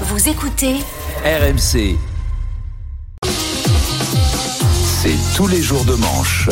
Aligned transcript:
Vous 0.00 0.28
écoutez 0.28 0.74
RMC. 1.24 1.96
C'est 5.02 5.36
tous 5.36 5.46
les 5.46 5.62
jours 5.62 5.84
de 5.84 5.94
manche. 5.94 6.48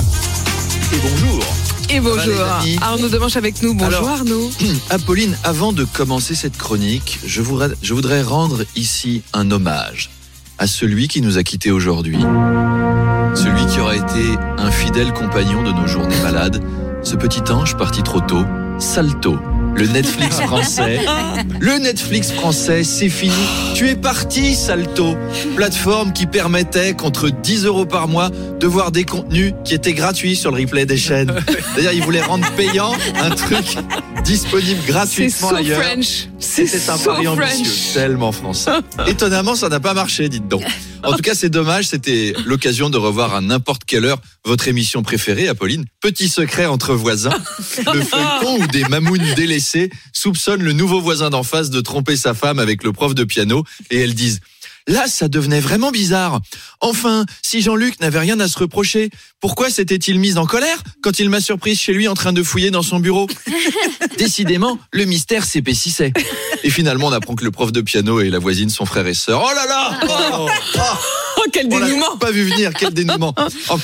Et 0.93 0.99
bonjour. 1.03 1.45
Et 1.91 2.01
bonjour. 2.01 2.41
Amis 2.61 2.79
Arnaud 2.81 3.09
Demanche 3.09 3.37
avec 3.37 3.61
nous. 3.63 3.75
Bonjour 3.75 3.99
Alors- 3.99 4.09
Arnaud. 4.21 4.51
Apolline, 4.91 5.37
avant 5.45 5.73
de 5.73 5.85
commencer 5.85 6.35
cette 6.35 6.57
chronique, 6.57 7.19
je 7.27 7.43
voudrais, 7.43 7.71
je 7.83 7.95
voudrais 7.95 8.23
rendre 8.23 8.65
ici 8.77 9.23
un 9.33 9.51
hommage 9.51 10.11
à 10.59 10.67
celui 10.67 11.09
qui 11.09 11.21
nous 11.21 11.39
a 11.39 11.43
quittés 11.43 11.71
aujourd'hui. 11.73 12.19
Celui 13.35 13.67
qui 13.67 13.81
aura 13.81 13.97
été 13.97 14.37
un 14.59 14.71
fidèle 14.71 15.13
compagnon 15.13 15.63
de 15.63 15.73
nos 15.73 15.87
journées 15.87 16.21
malades. 16.23 16.63
Ce 17.03 17.17
petit 17.17 17.43
ange 17.51 17.77
parti 17.77 18.03
trop 18.03 18.21
tôt. 18.21 18.45
Salto. 18.79 19.39
Le 19.75 19.87
Netflix 19.87 20.41
français. 20.41 21.01
Le 21.61 21.79
Netflix 21.79 22.31
français, 22.33 22.85
c'est 22.85 23.09
fini. 23.09 23.33
Tu 23.75 23.89
es 23.89 23.95
parti, 23.97 24.55
Salto. 24.55 25.17
Plateforme 25.57 26.13
qui 26.13 26.27
permettait, 26.27 26.95
contre 26.95 27.31
10 27.31 27.67
euros 27.67 27.87
par 27.87 28.09
mois, 28.09 28.31
de 28.61 28.67
voir 28.67 28.93
des 28.93 29.05
contenus 29.05 29.55
qui 29.65 29.75
étaient 29.75 29.93
gratuits 29.95 30.37
sur 30.37 30.51
le 30.51 30.61
replay 30.63 30.87
des 30.87 30.97
chaînes. 30.97 31.33
D'ailleurs, 31.77 31.93
ils 31.93 32.03
voulaient 32.03 32.23
rendre 32.23 32.49
payant 32.53 32.93
un 33.21 33.31
truc 33.31 33.77
disponible 34.25 34.81
C'est 34.85 34.93
gratuitement 34.93 35.49
so 35.51 35.55
ailleurs. 35.57 35.83
French. 35.83 36.29
C'était 36.39 36.91
un 36.91 36.97
so 36.97 37.11
pari 37.11 37.29
ambitieux, 37.29 37.65
French. 37.65 37.93
tellement 37.95 38.33
français. 38.33 38.71
Étonnamment, 39.07 39.55
ça 39.55 39.69
n'a 39.69 39.81
pas 39.81 39.95
marché, 39.95 40.29
dites 40.29 40.49
donc. 40.49 40.63
En 41.05 41.13
tout 41.13 41.23
cas, 41.23 41.35
c'est 41.35 41.49
dommage, 41.49 41.89
c'était 41.89 42.35
l'occasion 42.47 42.91
de 42.91 42.99
revoir 42.99 43.35
à 43.35 43.41
n'importe 43.41 43.85
quelle 43.85 44.05
heure 44.05 44.21
votre 44.45 44.69
émission 44.69 45.03
préférée, 45.03 45.49
Apolline. 45.49 45.85
Petit 46.01 46.29
secret 46.29 46.67
entre 46.67 46.95
voisins, 46.95 47.37
le 47.93 48.03
feuilleton 48.03 48.63
où 48.63 48.67
des 48.69 48.85
mamounes 48.85 49.35
délaissées 49.35 49.91
soupçonnent 50.13 50.63
le 50.63 50.73
nouveau 50.73 51.01
voisin 51.01 51.31
d'en 51.31 51.43
face 51.43 51.71
de 51.71 51.81
tromper 51.81 52.17
sa 52.17 52.35
femme 52.35 52.59
avec 52.59 52.85
le 52.85 52.93
prof 52.93 53.15
de 53.15 53.25
piano 53.25 53.65
et 53.91 53.99
elles 53.99 54.15
disent 54.15 54.41
Là, 54.89 55.07
ça 55.07 55.29
devenait 55.29 55.61
vraiment 55.61 55.91
bizarre. 55.91 56.41
Enfin, 56.81 57.25
si 57.43 57.63
Jean-Luc 57.63 58.01
n'avait 58.01 58.19
rien 58.19 58.41
à 58.41 58.49
se 58.49 58.59
reprocher, 58.59 59.11
pourquoi 59.41 59.71
s'était-il 59.71 60.19
mis 60.19 60.39
en 60.39 60.47
colère 60.47 60.83
quand 61.03 61.19
il 61.19 61.31
m'a 61.31 61.41
surprise 61.41 61.79
chez 61.79 61.93
lui 61.93 62.09
en 62.09 62.15
train 62.15 62.33
de 62.33 62.43
fouiller 62.43 62.71
dans 62.71 62.83
son 62.83 62.99
bureau 62.99 63.29
Décidément, 64.19 64.79
le 64.93 65.05
mystère 65.05 65.45
s'épaississait. 65.45 66.13
Et 66.65 66.71
finalement, 66.71 67.09
on 67.09 67.13
apprend 67.13 67.35
que 67.35 67.45
le 67.45 67.51
prof 67.51 67.73
de 67.73 67.81
piano 67.81 68.21
et 68.21 68.31
la 68.31 68.39
voisine 68.39 68.71
sont 68.71 68.87
frères 68.87 69.07
et 69.07 69.15
sœurs. 69.15 69.43
Oh 69.45 69.55
là 69.55 69.67
là 69.67 70.01
Oh, 70.09 70.49
oh, 70.77 70.81
Oh, 71.39 71.43
quel 71.53 71.69
dénouement. 71.69 72.17
pas 72.19 72.31
vu 72.31 72.45
venir, 72.45 72.73
quel 72.79 72.93
dénouement. 72.93 73.35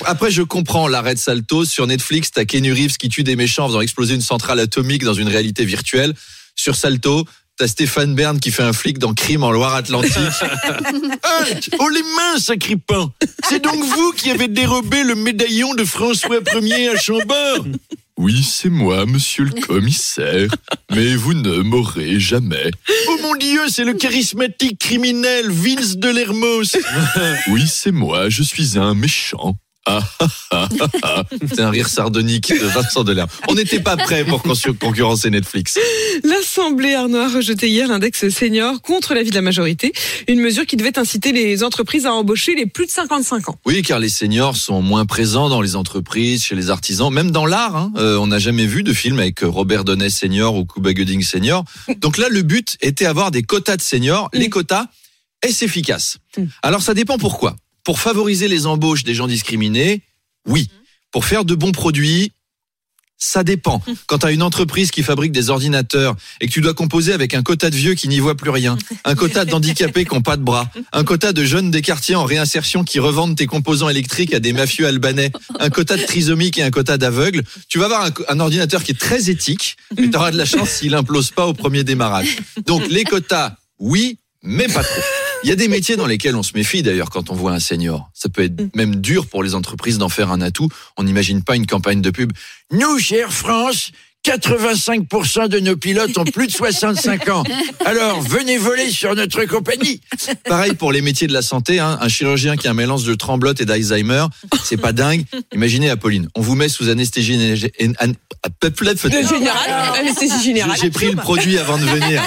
Après, 0.04 0.30
je 0.30 0.42
comprends 0.42 0.86
l'arrêt 0.86 1.14
de 1.14 1.18
Salto. 1.18 1.64
Sur 1.64 1.86
Netflix, 1.86 2.30
t'as 2.30 2.44
Kenny 2.44 2.70
Reeves 2.70 2.96
qui 2.98 3.08
tue 3.08 3.24
des 3.24 3.36
méchants 3.36 3.64
en 3.64 3.68
faisant 3.68 3.80
exploser 3.80 4.14
une 4.14 4.20
centrale 4.20 4.60
atomique 4.60 5.02
dans 5.02 5.14
une 5.14 5.28
réalité 5.28 5.64
virtuelle. 5.64 6.14
Sur 6.54 6.74
Salto, 6.76 7.24
t'as 7.58 7.66
Stéphane 7.66 8.14
Bern 8.14 8.38
qui 8.38 8.50
fait 8.50 8.62
un 8.62 8.72
flic 8.72 8.98
dans 8.98 9.12
Crime 9.12 9.42
en 9.42 9.50
Loire-Atlantique. 9.50 10.14
Oh 11.78 11.88
les 11.88 12.02
mains, 12.02 12.38
sacripant 12.38 13.12
C'est 13.48 13.62
donc 13.62 13.76
vous 13.76 14.12
qui 14.12 14.30
avez 14.30 14.48
dérobé 14.48 15.02
le 15.04 15.14
médaillon 15.14 15.74
de 15.74 15.84
François 15.84 16.38
Ier 16.60 16.90
à 16.90 16.96
Chambord 16.96 17.64
oui, 18.20 18.42
c'est 18.42 18.68
moi, 18.68 19.06
monsieur 19.06 19.44
le 19.44 19.60
commissaire. 19.60 20.50
Mais 20.90 21.14
vous 21.14 21.34
ne 21.34 21.58
m'aurez 21.58 22.18
jamais. 22.18 22.72
Oh 23.06 23.16
mon 23.22 23.36
Dieu, 23.36 23.68
c'est 23.68 23.84
le 23.84 23.94
charismatique 23.94 24.80
criminel 24.80 25.48
Vince 25.52 25.96
de 25.96 26.08
Lermos. 26.08 26.76
oui, 27.46 27.62
c'est 27.68 27.92
moi, 27.92 28.28
je 28.28 28.42
suis 28.42 28.76
un 28.76 28.94
méchant. 28.94 29.54
Ah. 29.86 30.00
C'est 31.48 31.60
un 31.60 31.70
rire 31.70 31.88
sardonique 31.88 32.50
de 32.52 32.66
Vincent 32.66 33.04
Delerme. 33.04 33.28
On 33.48 33.54
n'était 33.54 33.80
pas 33.80 33.96
prêt 33.96 34.24
pour 34.24 34.42
con- 34.42 34.52
concurrencer 34.78 35.30
Netflix. 35.30 35.78
L'Assemblée 36.24 36.94
Arnaud 36.94 37.18
a 37.18 37.28
rejeté 37.28 37.68
hier 37.68 37.88
l'index 37.88 38.28
senior 38.28 38.82
contre 38.82 39.14
l'avis 39.14 39.30
de 39.30 39.34
la 39.34 39.40
majorité. 39.42 39.92
Une 40.26 40.40
mesure 40.40 40.66
qui 40.66 40.76
devait 40.76 40.98
inciter 40.98 41.32
les 41.32 41.64
entreprises 41.64 42.04
à 42.06 42.12
embaucher 42.12 42.54
les 42.54 42.66
plus 42.66 42.86
de 42.86 42.90
55 42.90 43.48
ans. 43.48 43.58
Oui, 43.64 43.82
car 43.82 43.98
les 43.98 44.08
seniors 44.10 44.56
sont 44.56 44.82
moins 44.82 45.06
présents 45.06 45.48
dans 45.48 45.62
les 45.62 45.74
entreprises, 45.76 46.44
chez 46.44 46.54
les 46.54 46.68
artisans, 46.70 47.10
même 47.12 47.30
dans 47.30 47.46
l'art. 47.46 47.76
hein. 47.76 47.92
Euh, 47.96 48.18
on 48.18 48.26
n'a 48.26 48.38
jamais 48.38 48.66
vu 48.66 48.82
de 48.82 48.92
film 48.92 49.18
avec 49.18 49.40
Robert 49.40 49.84
Downey 49.84 50.10
senior 50.10 50.54
ou 50.54 50.66
Cuba 50.66 50.92
Gooding 50.92 51.22
senior. 51.22 51.64
Donc 51.98 52.18
là, 52.18 52.28
le 52.28 52.42
but 52.42 52.76
était 52.82 53.06
avoir 53.06 53.30
des 53.30 53.42
quotas 53.42 53.76
de 53.76 53.82
seniors. 53.82 54.28
Les 54.34 54.50
quotas, 54.50 54.86
est-ce 55.42 55.64
efficace? 55.64 56.18
Mm. 56.36 56.44
Alors 56.62 56.82
ça 56.82 56.92
dépend 56.94 57.16
pourquoi. 57.16 57.56
Pour 57.84 58.00
favoriser 58.00 58.48
les 58.48 58.66
embauches 58.66 59.04
des 59.04 59.14
gens 59.14 59.26
discriminés, 59.26 60.02
oui. 60.46 60.68
Pour 61.10 61.24
faire 61.24 61.44
de 61.44 61.54
bons 61.54 61.72
produits, 61.72 62.32
ça 63.18 63.42
dépend. 63.42 63.82
Quand 64.06 64.18
tu 64.18 64.26
as 64.26 64.30
une 64.30 64.42
entreprise 64.42 64.90
qui 64.90 65.02
fabrique 65.02 65.32
des 65.32 65.50
ordinateurs 65.50 66.16
et 66.40 66.46
que 66.46 66.52
tu 66.52 66.60
dois 66.60 66.74
composer 66.74 67.12
avec 67.12 67.34
un 67.34 67.42
quota 67.42 67.68
de 67.68 67.76
vieux 67.76 67.94
qui 67.94 68.08
n'y 68.08 68.20
voit 68.20 68.36
plus 68.36 68.50
rien, 68.50 68.78
un 69.04 69.14
quota 69.14 69.44
d'handicapés 69.44 70.04
qui 70.04 70.14
n'ont 70.14 70.22
pas 70.22 70.36
de 70.36 70.42
bras, 70.42 70.70
un 70.92 71.04
quota 71.04 71.32
de 71.32 71.44
jeunes 71.44 71.70
des 71.70 71.82
quartiers 71.82 72.14
en 72.14 72.24
réinsertion 72.24 72.84
qui 72.84 73.00
revendent 73.00 73.36
tes 73.36 73.46
composants 73.46 73.88
électriques 73.88 74.32
à 74.32 74.40
des 74.40 74.52
mafieux 74.52 74.86
albanais, 74.86 75.32
un 75.58 75.70
quota 75.70 75.96
de 75.96 76.04
trisomiques 76.04 76.58
et 76.58 76.62
un 76.62 76.70
quota 76.70 76.96
d'aveugles, 76.96 77.42
tu 77.68 77.78
vas 77.78 77.86
avoir 77.86 78.04
un, 78.04 78.12
un 78.28 78.40
ordinateur 78.40 78.84
qui 78.84 78.92
est 78.92 78.98
très 78.98 79.30
éthique, 79.30 79.76
mais 79.96 80.08
tu 80.08 80.16
auras 80.16 80.30
de 80.30 80.38
la 80.38 80.46
chance 80.46 80.70
s'il 80.70 80.94
implose 80.94 81.30
pas 81.30 81.46
au 81.46 81.54
premier 81.54 81.84
démarrage. 81.84 82.38
Donc 82.66 82.86
les 82.88 83.04
quotas, 83.04 83.56
oui, 83.78 84.18
mais 84.42 84.68
pas 84.68 84.84
trop. 84.84 85.02
Il 85.44 85.48
y 85.48 85.52
a 85.52 85.56
des 85.56 85.68
métiers 85.68 85.96
dans 85.96 86.06
lesquels 86.06 86.34
on 86.34 86.42
se 86.42 86.52
méfie 86.54 86.82
d'ailleurs 86.82 87.10
quand 87.10 87.30
on 87.30 87.34
voit 87.34 87.52
un 87.52 87.60
senior. 87.60 88.10
Ça 88.12 88.28
peut 88.28 88.42
être 88.42 88.74
même 88.74 88.96
dur 88.96 89.26
pour 89.26 89.42
les 89.42 89.54
entreprises 89.54 89.98
d'en 89.98 90.08
faire 90.08 90.32
un 90.32 90.40
atout. 90.40 90.68
On 90.96 91.04
n'imagine 91.04 91.42
pas 91.44 91.54
une 91.54 91.66
campagne 91.66 92.02
de 92.02 92.10
pub. 92.10 92.32
Nous, 92.72 92.98
Air 93.12 93.32
France, 93.32 93.92
85% 94.28 95.48
de 95.48 95.58
nos 95.58 95.76
pilotes 95.76 96.18
ont 96.18 96.24
plus 96.24 96.46
de 96.48 96.52
65 96.52 97.28
ans. 97.30 97.42
Alors, 97.86 98.20
venez 98.20 98.58
voler 98.58 98.90
sur 98.90 99.14
notre 99.14 99.44
compagnie. 99.46 100.02
Pareil 100.44 100.74
pour 100.74 100.92
les 100.92 101.00
métiers 101.00 101.26
de 101.26 101.32
la 101.32 101.40
santé. 101.40 101.80
hein. 101.80 101.98
Un 102.02 102.08
chirurgien 102.08 102.56
qui 102.56 102.68
a 102.68 102.72
un 102.72 102.74
mélange 102.74 103.04
de 103.04 103.14
tremblote 103.14 103.60
et 103.62 103.64
d'Alzheimer, 103.64 104.26
c'est 104.62 104.76
pas 104.76 104.92
dingue. 104.92 105.24
Imaginez, 105.54 105.88
Apolline, 105.88 106.28
on 106.34 106.42
vous 106.42 106.54
met 106.56 106.68
sous 106.68 106.90
anesthésie... 106.90 107.38
générale. 110.42 110.76
j'ai 110.80 110.90
pris 110.90 111.10
le 111.10 111.16
produit 111.16 111.58
avant 111.58 111.78
de 111.78 111.84
venir. 111.84 112.22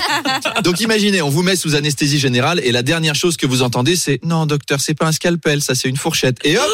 Donc 0.64 0.82
imaginez, 0.82 1.22
on 1.22 1.30
vous 1.30 1.44
met 1.44 1.56
sous 1.56 1.76
anesthésie 1.76 2.20
générale 2.20 2.60
et 2.64 2.72
la 2.72 2.84
dernière 2.84 3.16
chose 3.16 3.38
que 3.38 3.46
vous 3.46 3.62
entendez 3.62 3.96
c'est 3.96 4.20
non 4.24 4.46
docteur, 4.46 4.82
c'est 4.82 4.94
pas 4.94 5.08
un 5.08 5.12
scalpel, 5.12 5.62
ça 5.62 5.76
c'est 5.76 5.88
une 5.88 5.98
fourchette. 5.98 6.38
Et 6.44 6.58
hop, 6.58 6.66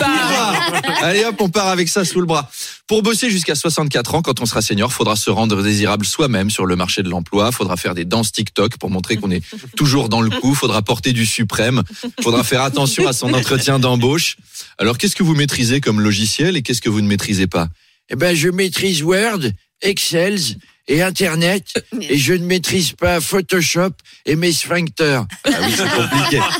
bam 0.00 0.54
allez 1.02 1.24
hop, 1.24 1.36
on 1.40 1.48
part 1.48 1.68
avec 1.68 1.88
ça 1.88 2.04
sous 2.04 2.20
le 2.20 2.26
bras. 2.26 2.50
Pour 2.86 3.02
bosser 3.02 3.30
jusqu'à 3.30 3.54
64 3.54 4.14
ans, 4.16 4.22
quand 4.22 4.40
on 4.40 4.46
sera 4.46 4.60
senior, 4.72 4.90
faudra 4.90 5.16
se 5.16 5.30
rendre 5.30 5.62
désirable 5.62 6.06
soi-même 6.06 6.48
sur 6.48 6.64
le 6.64 6.76
marché 6.76 7.02
de 7.02 7.10
l'emploi, 7.10 7.52
faudra 7.52 7.76
faire 7.76 7.94
des 7.94 8.06
danses 8.06 8.32
TikTok 8.32 8.78
pour 8.78 8.88
montrer 8.88 9.18
qu'on 9.18 9.30
est 9.30 9.42
toujours 9.76 10.08
dans 10.08 10.22
le 10.22 10.30
coup, 10.30 10.54
faudra 10.54 10.80
porter 10.80 11.12
du 11.12 11.26
suprême, 11.26 11.82
faudra 12.22 12.42
faire 12.42 12.62
attention 12.62 13.06
à 13.06 13.12
son 13.12 13.34
entretien 13.34 13.78
d'embauche. 13.78 14.36
Alors 14.78 14.96
qu'est-ce 14.96 15.14
que 15.14 15.22
vous 15.22 15.34
maîtrisez 15.34 15.82
comme 15.82 16.00
logiciel 16.00 16.56
et 16.56 16.62
qu'est-ce 16.62 16.80
que 16.80 16.88
vous 16.88 17.02
ne 17.02 17.06
maîtrisez 17.06 17.46
pas? 17.46 17.68
Eh 18.08 18.16
ben, 18.16 18.34
je 18.34 18.48
maîtrise 18.48 19.02
Word, 19.02 19.40
Excel 19.82 20.40
et 20.88 21.02
Internet, 21.02 21.84
et 22.00 22.18
je 22.18 22.32
ne 22.34 22.44
maîtrise 22.44 22.92
pas 22.92 23.20
Photoshop 23.20 23.90
et 24.26 24.36
mes 24.36 24.52
sphincters. 24.52 25.24
Ah 25.44 25.50
oui, 25.62 25.72
c'est 25.76 25.90
compliqué. 25.90 26.40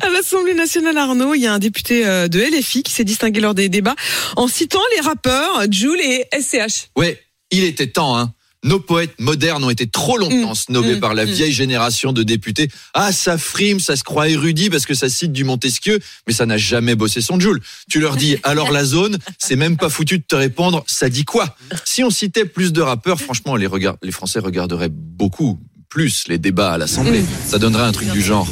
À 0.00 0.10
l'Assemblée 0.10 0.54
nationale 0.54 0.96
Arnaud, 0.98 1.34
il 1.34 1.42
y 1.42 1.46
a 1.46 1.52
un 1.52 1.58
député 1.58 2.04
euh, 2.04 2.26
de 2.28 2.40
LFI 2.40 2.82
qui 2.82 2.92
s'est 2.92 3.04
distingué 3.04 3.40
lors 3.40 3.54
des 3.54 3.68
débats 3.68 3.94
en 4.36 4.48
citant 4.48 4.80
les 4.96 5.00
rappeurs 5.00 5.62
Joule 5.70 6.00
et 6.00 6.26
SCH. 6.32 6.88
Ouais, 6.96 7.22
il 7.50 7.64
était 7.64 7.86
temps, 7.86 8.18
hein. 8.18 8.32
Nos 8.64 8.80
poètes 8.80 9.14
modernes 9.20 9.62
ont 9.62 9.70
été 9.70 9.86
trop 9.86 10.18
longtemps 10.18 10.50
Mm, 10.50 10.54
snobés 10.56 10.96
mm, 10.96 11.00
par 11.00 11.14
la 11.14 11.24
mm. 11.26 11.30
vieille 11.30 11.52
génération 11.52 12.12
de 12.12 12.24
députés. 12.24 12.68
Ah, 12.92 13.12
ça 13.12 13.38
frime, 13.38 13.78
ça 13.78 13.94
se 13.94 14.02
croit 14.02 14.28
érudit 14.28 14.68
parce 14.68 14.84
que 14.84 14.94
ça 14.94 15.08
cite 15.08 15.32
du 15.32 15.44
Montesquieu, 15.44 16.00
mais 16.26 16.32
ça 16.32 16.44
n'a 16.44 16.58
jamais 16.58 16.96
bossé 16.96 17.20
son 17.20 17.38
Joule. 17.38 17.60
Tu 17.88 18.00
leur 18.00 18.16
dis, 18.16 18.36
alors 18.42 18.72
la 18.72 18.84
zone, 18.84 19.18
c'est 19.38 19.54
même 19.54 19.76
pas 19.76 19.88
foutu 19.88 20.18
de 20.18 20.24
te 20.26 20.34
répondre, 20.34 20.82
ça 20.88 21.08
dit 21.08 21.24
quoi? 21.24 21.56
Si 21.84 22.02
on 22.02 22.10
citait 22.10 22.44
plus 22.46 22.72
de 22.72 22.80
rappeurs, 22.80 23.20
franchement, 23.20 23.54
les, 23.54 23.66
regard- 23.68 23.96
les 24.02 24.10
Français 24.12 24.40
regarderaient 24.40 24.90
beaucoup 24.90 25.58
plus 25.88 26.24
les 26.26 26.38
débats 26.38 26.72
à 26.72 26.78
l'Assemblée. 26.78 27.24
Ça 27.46 27.58
donnerait 27.58 27.84
un 27.84 27.92
truc 27.92 28.10
du 28.10 28.20
genre. 28.20 28.48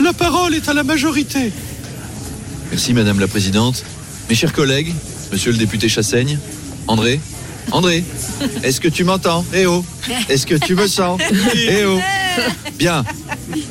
La 0.00 0.12
parole 0.12 0.54
est 0.54 0.68
à 0.68 0.74
la 0.74 0.84
majorité. 0.84 1.52
Merci, 2.70 2.92
Madame 2.94 3.18
la 3.18 3.26
Présidente. 3.28 3.84
Mes 4.28 4.34
chers 4.36 4.52
collègues, 4.52 4.94
Monsieur 5.32 5.50
le 5.52 5.58
député 5.58 5.88
Chassaigne, 5.88 6.38
André, 6.86 7.20
André, 7.72 8.04
est-ce 8.62 8.80
que 8.80 8.88
tu 8.88 9.04
m'entends? 9.04 9.44
Eh 9.54 9.66
oh 9.66 9.84
Est-ce 10.28 10.46
que 10.46 10.54
tu 10.54 10.74
me 10.74 10.86
sens? 10.86 11.20
Eh 11.54 11.84
oh 11.84 11.98
Bien, 12.78 13.04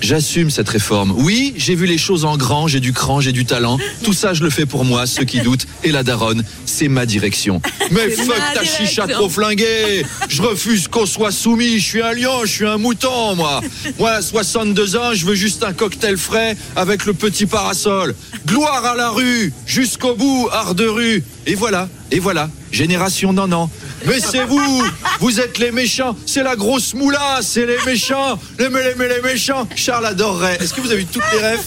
j'assume 0.01 0.49
cette 0.49 0.69
réforme. 0.69 1.13
Oui, 1.17 1.53
j'ai 1.57 1.75
vu 1.75 1.85
les 1.85 1.97
choses 1.97 2.25
en 2.25 2.37
grand, 2.37 2.67
j'ai 2.67 2.79
du 2.79 2.93
cran, 2.93 3.21
j'ai 3.21 3.31
du 3.31 3.45
talent. 3.45 3.77
Tout 4.03 4.13
ça, 4.13 4.33
je 4.33 4.43
le 4.43 4.49
fais 4.49 4.65
pour 4.65 4.83
moi, 4.85 5.05
ceux 5.07 5.23
qui 5.23 5.39
doutent. 5.39 5.65
Et 5.83 5.91
la 5.91 6.03
daronne, 6.03 6.43
c'est 6.65 6.89
ma 6.89 7.05
direction. 7.05 7.61
Mais 7.91 8.09
fuck 8.09 8.35
ta 8.53 8.63
chicha 8.63 9.07
trop 9.07 9.29
flinguée 9.29 10.05
Je 10.29 10.41
refuse 10.41 10.87
qu'on 10.87 11.05
soit 11.05 11.31
soumis, 11.31 11.79
je 11.79 11.85
suis 11.85 12.01
un 12.01 12.13
lion, 12.13 12.41
je 12.43 12.51
suis 12.51 12.67
un 12.67 12.77
mouton, 12.77 13.35
moi 13.35 13.61
Moi, 13.97 14.11
à 14.11 14.21
62 14.21 14.97
ans, 14.97 15.13
je 15.13 15.25
veux 15.25 15.35
juste 15.35 15.63
un 15.63 15.73
cocktail 15.73 16.17
frais 16.17 16.57
avec 16.75 17.05
le 17.05 17.13
petit 17.13 17.45
parasol. 17.45 18.15
Gloire 18.45 18.85
à 18.85 18.95
la 18.95 19.09
rue, 19.09 19.53
jusqu'au 19.65 20.15
bout, 20.15 20.49
art 20.51 20.75
de 20.75 20.85
rue. 20.85 21.23
Et 21.45 21.55
voilà, 21.55 21.87
et 22.11 22.19
voilà, 22.19 22.49
génération 22.71 23.31
non 23.31 23.47
non. 23.47 23.69
Mais 24.05 24.19
c'est 24.19 24.43
vous 24.45 24.83
Vous 25.19 25.39
êtes 25.39 25.57
les 25.57 25.71
méchants 25.71 26.15
C'est 26.25 26.43
la 26.43 26.55
grosse 26.55 26.93
moula 26.93 27.39
C'est 27.41 27.65
les 27.65 27.77
méchants 27.85 28.37
Les, 28.59 28.69
les, 28.69 28.93
les, 28.97 29.07
les 29.15 29.21
méchants 29.21 29.67
Charles 29.75 30.05
adorerait. 30.05 30.57
Est-ce 30.61 30.73
que 30.73 30.81
vous 30.81 30.87
avez 30.91 30.99
vu 30.99 31.05
toutes 31.05 31.23
les 31.33 31.39
rêves 31.39 31.59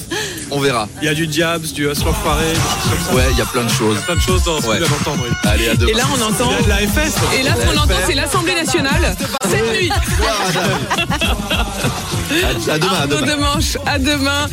On 0.50 0.60
verra. 0.60 0.88
Il 1.02 1.06
y 1.06 1.08
a 1.08 1.14
du 1.14 1.26
Diabs, 1.26 1.62
du 1.72 1.86
comme 1.86 1.94
ça. 1.94 2.04
Ouais, 3.14 3.24
il 3.32 3.38
y 3.38 3.42
a 3.42 3.46
plein 3.46 3.64
de 3.64 3.70
choses. 3.70 3.98
plein 4.06 4.14
de 4.16 4.20
choses 4.20 4.44
dans 4.44 4.60
ce 4.60 4.66
Ouais. 4.66 4.78
d'entendre. 4.78 5.24
oui. 5.28 5.34
Allez, 5.50 5.68
à 5.68 5.74
demain. 5.74 5.90
Et 5.90 5.94
là, 5.94 6.04
on 6.16 6.22
entend. 6.22 6.50
Il 6.50 6.56
y 6.56 6.58
a 6.58 6.62
de 6.62 6.68
la 6.68 6.78
FS. 6.88 7.14
Et 7.38 7.42
là, 7.42 7.54
ce 7.60 7.66
qu'on 7.66 7.76
entend, 7.80 7.94
c'est 8.06 8.14
l'Assemblée 8.14 8.54
nationale 8.54 9.16
cette 9.50 9.72
nuit. 9.72 9.90
À, 9.90 9.94
à 12.72 12.78
demain, 12.78 13.00
à 13.02 13.06
demain. 13.06 13.58
À 13.86 13.98
demain. 13.98 14.46